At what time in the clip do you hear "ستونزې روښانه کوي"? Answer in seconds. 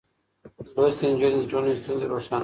1.79-2.39